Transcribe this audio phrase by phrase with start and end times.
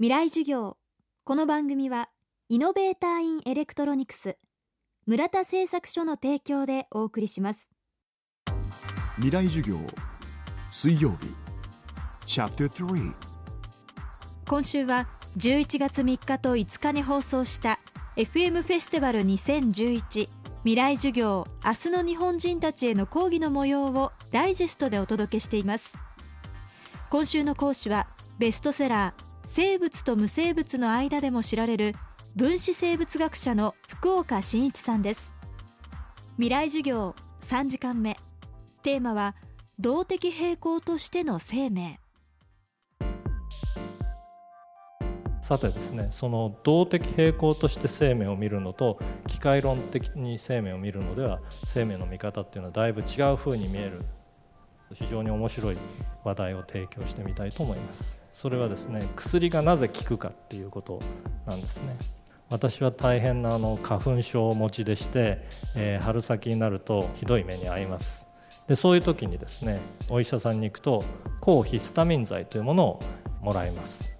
[0.00, 0.76] 未来授業。
[1.22, 2.08] この番組は
[2.48, 4.36] イノベーターインエレクトロニクス
[5.06, 7.70] 村田製作所の提供でお送りします。
[9.14, 9.78] 未来授業
[10.68, 11.28] 水曜日
[12.26, 13.14] チャプター3
[14.48, 17.78] 今週は11月3日と5日に放送した
[18.16, 20.28] FM フェスティバル2011
[20.64, 25.96] 未来授業明日の日本人たちへの講義の模様をダイジェストでお届けしています。
[27.10, 28.08] 今週の講師は
[28.40, 31.94] ベストセラー生物と無生物の間でも知られる
[32.34, 35.32] 分子生物学者の福岡伸一さんです。
[36.36, 38.16] 未来授業3時間目。
[38.82, 39.34] テーマは
[39.78, 42.00] 動的平衡としての生命。
[45.42, 54.06] さてですねその動的平衡として生命を見るのと機械論的に生命を見るのでは生命の見方っていうのはだいぶ違う風に見える。
[54.94, 55.78] 非常に面白い
[56.24, 58.23] 話題を提供してみたいと思います。
[58.34, 61.00] それはですね薬がなぜ効くかっていうこと
[61.46, 61.96] なんですね。
[62.50, 68.26] 私は大変なあの花粉症を持ちでして、えー、春先になるとひどい目に遭います。
[68.68, 71.04] でそういう時にですねお医者さんに行くと
[71.40, 73.02] 抗ヒスタミン剤というものを
[73.40, 74.12] もらいます。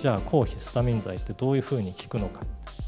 [0.00, 2.40] じゃあ抗ヒスタミン剤ってどういうふうに効くのか。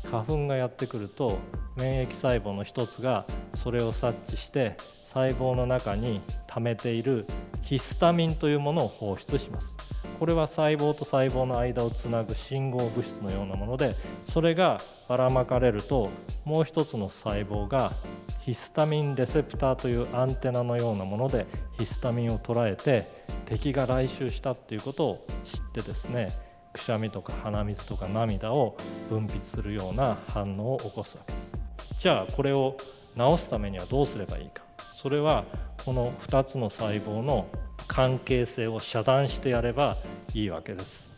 [0.05, 1.39] 花粉がやってくると
[1.77, 7.27] 免疫細胞の一つがそれを察知して細胞の中に溜めている
[7.62, 9.77] ヒスタミンというものを放出します。
[10.23, 13.97] これは細胞と細胞の間をつなぐ信号物質のようなもので
[14.29, 16.11] それがばらまかれると
[16.45, 17.93] もう一つの細胞が
[18.39, 23.09] ヒスタミンレセプターというアンテナのようなものでヒスタミンを捉えて
[23.47, 26.29] 敵が来襲したっていうことを知ってですね
[26.73, 28.77] くしゃみとか鼻水とか涙を
[29.09, 31.55] 分泌するような反応を起こすわけです。
[31.98, 32.77] じゃあこれを
[33.17, 34.62] 治すためにはどうすればいいか。
[34.95, 35.45] それは
[35.84, 37.47] この2つの細胞の
[37.89, 39.98] 関係性を遮断してやれば
[40.33, 41.12] いいわけです。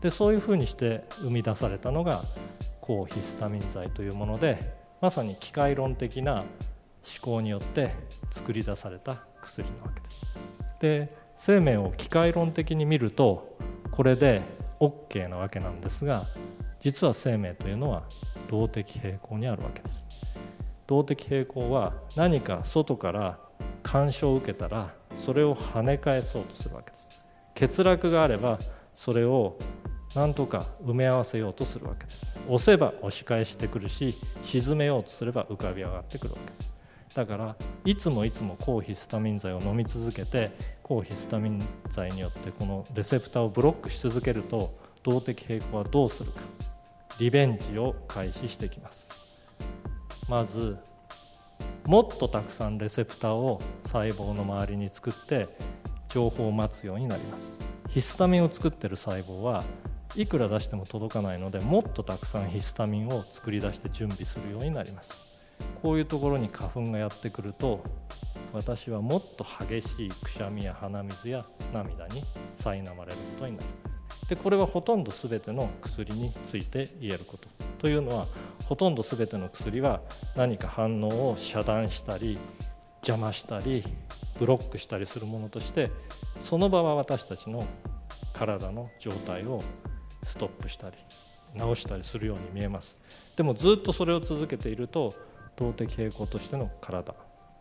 [0.00, 2.24] でそういうふうにして生み出されたのが
[2.80, 6.44] 抗ヒスタミン剤というものでまさに機械論的な思
[7.20, 7.94] 考によって
[8.30, 10.26] 作り出された薬なわけです。
[10.80, 13.56] で生命を機械論的に見ると
[13.90, 14.42] これで
[14.84, 16.26] OK なわけなんですが
[16.80, 18.04] 実は生命というのは
[18.48, 20.06] 動的平衡にあるわけです。
[20.86, 23.38] 動的平衡は何か外から
[23.82, 27.08] 干渉を受けたらそれを跳ね返そうとするわけです。
[27.58, 28.58] 欠落があれば
[28.94, 29.58] それを
[30.14, 32.36] 何とか埋め合わせようとするわけです。
[32.48, 36.73] 押せば押し返してくるし沈めようとすれば浮かび上がってくるわけです。
[37.14, 40.50] だからいつもいつも抗ヒスタミン剤を飲み続けて
[40.82, 46.40] 抗ヒスタミン剤によってこのレセプターをブロックし続けると動的平衡はどうするか
[47.18, 49.10] リベンジを開始してきます。
[50.28, 50.76] まず
[51.84, 55.48] もっとたくさんレセプターを細胞の周りに作って
[56.08, 57.56] 情報を待つようになります。
[57.88, 59.62] ヒスタミンを作ってる細胞は
[60.16, 65.33] いくら出しても届かないのでもっとたくさんヒスタミンを作り出して準備するようになります。
[65.82, 67.84] こういうところに花粉がやってくると
[68.52, 72.24] 私はもっと激しいくしゃみや鼻水や涙に
[72.56, 73.68] 苛まれることになる。
[74.28, 77.48] でこれはほとんど全ての薬について言えること。
[77.78, 78.26] というのは
[78.66, 80.00] ほとんど全ての薬は
[80.36, 82.38] 何か反応を遮断したり
[83.02, 83.84] 邪魔したり
[84.38, 85.90] ブロックしたりするものとして
[86.40, 87.66] その場は私たちの
[88.32, 89.62] 体の状態を
[90.22, 90.96] ストップしたり
[91.58, 93.00] 治したりするように見えます。
[93.36, 95.14] でもずっとそれを続けていると
[95.56, 97.14] 動的平衡としての体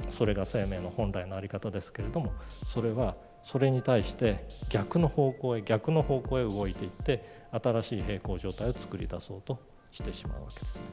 [0.09, 2.33] それが生命の本来の在り方ですけれども
[2.67, 9.59] それはそれに対して逆の方向へ逆の方向へ動いていって新しい平衡状態を作り出そうと
[9.91, 10.85] してしまうわけですね。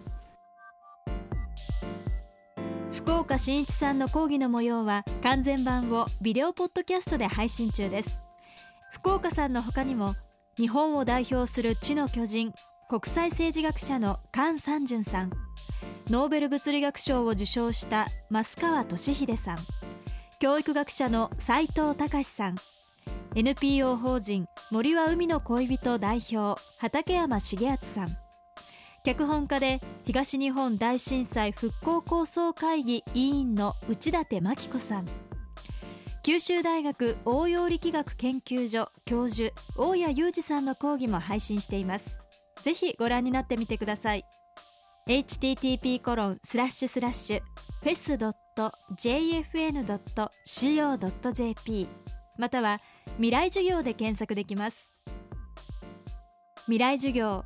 [2.93, 8.21] 福岡伸一さんの講義の模様は完全版をビデオポッドキャストで配信中です。
[8.93, 10.17] 福岡さんの他にも
[10.57, 12.53] 日本を代表する知の巨人
[12.89, 15.31] 国際政治学者の菅三淳さん。
[16.11, 19.59] ノーベル物理学賞を受賞した増川俊秀さん。
[20.41, 22.57] 教育学者の斉藤隆さん。
[23.37, 28.17] NPO 法人森は海の恋人代表畠山重敦さん。
[29.05, 35.07] 脚本家で東日本大震災復興構想会議委員の内館真紀子さん。
[36.25, 42.21] 九州大学応用力学研究所教授大谷裕二さんの講義も配信しています。
[42.65, 44.25] ぜひご覧になってみてください。
[45.09, 47.41] Http コロンスラッシュスラッシュ
[47.83, 48.19] フェス
[48.97, 49.89] .jfn.co.jp
[52.39, 52.81] または
[53.17, 54.93] 未来授業で検索できます。
[56.65, 57.45] 未来授業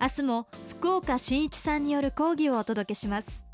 [0.00, 3.46] 明日も福岡伸一さんによる講義をお届けします。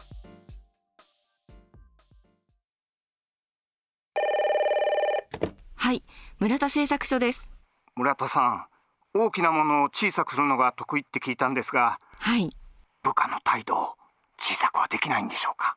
[5.74, 6.02] はい
[6.38, 7.48] 村田製作所です。
[7.96, 8.66] 村田さん
[9.14, 11.98] 大きなものを小さくするのが得意って聞いたんですが。
[12.18, 12.56] はい
[13.02, 13.94] 部下の態度を
[14.38, 15.76] 小さくはできないんでしょうか？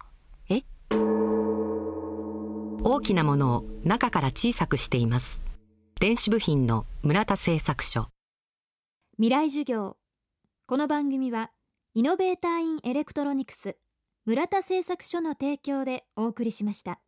[0.49, 0.63] え？
[2.83, 5.41] 大きなものを中から小さくしています。
[5.99, 8.09] 電子部品の村田製作所。
[9.17, 9.97] 未来授業。
[10.67, 11.51] この番組は
[11.93, 13.77] イノベーターインエレクトロニクス
[14.25, 16.99] 村田製作所の提供でお送りしました